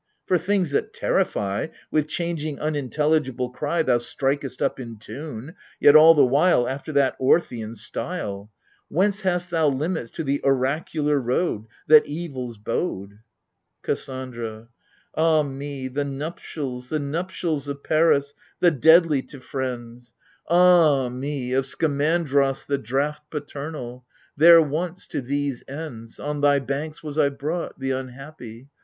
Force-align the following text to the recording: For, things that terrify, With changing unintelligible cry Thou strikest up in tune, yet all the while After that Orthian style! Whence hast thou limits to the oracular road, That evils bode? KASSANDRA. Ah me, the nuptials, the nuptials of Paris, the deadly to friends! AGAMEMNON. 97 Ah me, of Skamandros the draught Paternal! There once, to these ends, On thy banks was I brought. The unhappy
For, 0.25 0.39
things 0.39 0.71
that 0.71 0.95
terrify, 0.95 1.67
With 1.91 2.07
changing 2.07 2.59
unintelligible 2.59 3.51
cry 3.51 3.83
Thou 3.83 3.99
strikest 3.99 4.59
up 4.59 4.79
in 4.79 4.97
tune, 4.97 5.53
yet 5.79 5.95
all 5.95 6.15
the 6.15 6.25
while 6.25 6.67
After 6.67 6.91
that 6.93 7.15
Orthian 7.19 7.75
style! 7.75 8.49
Whence 8.87 9.21
hast 9.21 9.51
thou 9.51 9.67
limits 9.67 10.09
to 10.13 10.23
the 10.23 10.41
oracular 10.43 11.19
road, 11.19 11.67
That 11.85 12.07
evils 12.07 12.57
bode? 12.57 13.19
KASSANDRA. 13.83 14.69
Ah 15.13 15.43
me, 15.43 15.87
the 15.87 16.03
nuptials, 16.03 16.89
the 16.89 16.97
nuptials 16.97 17.67
of 17.67 17.83
Paris, 17.83 18.33
the 18.59 18.71
deadly 18.71 19.21
to 19.29 19.39
friends! 19.39 20.15
AGAMEMNON. 20.49 21.03
97 21.03 21.09
Ah 21.09 21.09
me, 21.09 21.53
of 21.53 21.65
Skamandros 21.67 22.65
the 22.65 22.79
draught 22.79 23.29
Paternal! 23.29 24.03
There 24.35 24.63
once, 24.63 25.05
to 25.05 25.21
these 25.21 25.63
ends, 25.67 26.19
On 26.19 26.41
thy 26.41 26.57
banks 26.57 27.03
was 27.03 27.19
I 27.19 27.29
brought. 27.29 27.77
The 27.77 27.91
unhappy 27.91 28.69